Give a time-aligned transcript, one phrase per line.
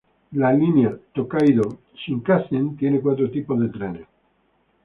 [0.43, 4.07] La línea Tōkaidō Shinkansen tiene cuatro tipos de trenes.